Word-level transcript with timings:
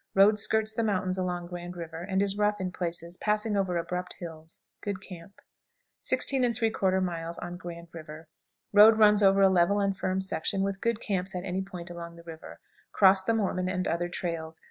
Road 0.15 0.39
skirts 0.39 0.73
the 0.73 0.81
mountains 0.81 1.19
along 1.19 1.45
Grand 1.45 1.77
River, 1.77 2.01
and 2.01 2.23
is 2.23 2.35
rough 2.35 2.59
in 2.59 2.71
places, 2.71 3.17
passing 3.17 3.55
over 3.55 3.77
abrupt 3.77 4.13
hills. 4.13 4.61
Good 4.81 4.99
camp. 4.99 5.33
16 6.01 6.41
3/4. 6.41 7.59
Grand 7.59 7.87
River. 7.93 8.27
Road 8.73 8.97
runs 8.97 9.21
over 9.21 9.43
a 9.43 9.47
level 9.47 9.79
and 9.79 9.95
firm 9.95 10.19
section, 10.19 10.63
with 10.63 10.81
good 10.81 10.99
camps 11.01 11.35
at 11.35 11.45
any 11.45 11.61
point 11.61 11.91
along 11.91 12.15
the 12.15 12.23
river. 12.23 12.59
Cross 12.91 13.25
the 13.25 13.35
Mormon 13.35 13.69
and 13.69 13.87
other 13.87 14.09
trails. 14.09 14.59